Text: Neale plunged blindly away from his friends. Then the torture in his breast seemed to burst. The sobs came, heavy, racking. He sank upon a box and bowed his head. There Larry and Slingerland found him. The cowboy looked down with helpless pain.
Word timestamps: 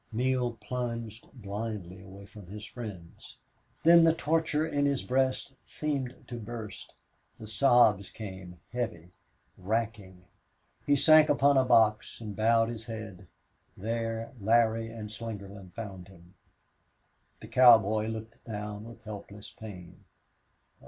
Neale 0.11 0.53
plunged 0.53 1.29
blindly 1.31 2.01
away 2.01 2.25
from 2.25 2.47
his 2.47 2.65
friends. 2.65 3.37
Then 3.83 4.03
the 4.03 4.15
torture 4.15 4.65
in 4.65 4.87
his 4.87 5.03
breast 5.03 5.53
seemed 5.63 6.15
to 6.27 6.39
burst. 6.39 6.91
The 7.39 7.45
sobs 7.45 8.09
came, 8.09 8.59
heavy, 8.73 9.11
racking. 9.59 10.23
He 10.87 10.95
sank 10.95 11.29
upon 11.29 11.55
a 11.55 11.65
box 11.65 12.19
and 12.19 12.35
bowed 12.35 12.69
his 12.69 12.85
head. 12.85 13.27
There 13.77 14.31
Larry 14.39 14.89
and 14.89 15.11
Slingerland 15.11 15.73
found 15.75 16.07
him. 16.07 16.33
The 17.39 17.47
cowboy 17.47 18.07
looked 18.07 18.43
down 18.43 18.85
with 18.85 19.03
helpless 19.03 19.51
pain. 19.51 20.03